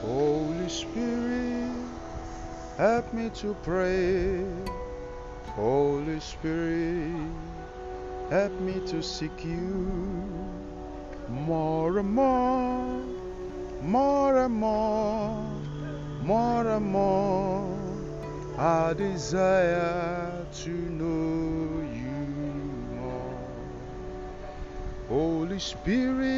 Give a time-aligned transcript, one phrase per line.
[0.00, 1.72] Holy Spirit,
[2.76, 4.44] help me to pray.
[5.54, 7.32] Holy Spirit,
[8.30, 10.32] help me to seek you
[11.28, 13.02] more and more,
[13.82, 15.46] more and more,
[16.22, 17.78] more and more.
[18.58, 22.26] I desire to know you
[22.96, 23.38] more.
[25.08, 26.28] Holy Spirit,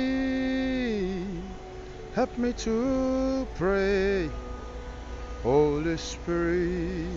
[2.14, 4.30] help me to pray.
[5.42, 7.10] Holy Spirit,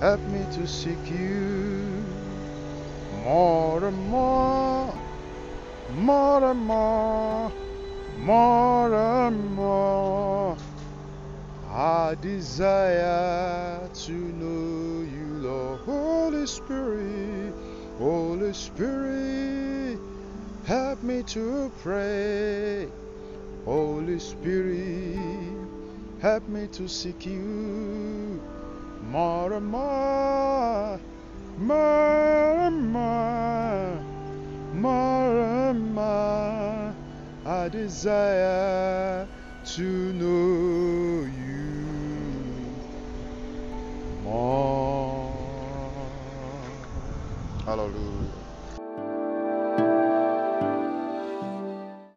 [0.00, 2.02] help me to seek you
[3.22, 4.94] more and more,
[5.94, 7.52] more and more,
[8.18, 10.56] more and more.
[11.70, 15.80] I desire to know you, Lord.
[15.80, 17.54] Holy Spirit,
[17.98, 19.98] Holy Spirit,
[20.64, 22.88] help me to pray.
[24.22, 25.18] Spirit,
[26.20, 28.40] help me to seek you
[29.02, 31.00] more and more,
[31.58, 33.98] more and more,
[34.74, 36.94] more and more.
[37.44, 39.26] I desire
[39.74, 41.82] to know you
[44.22, 45.34] more.
[47.66, 48.51] Hallelujah.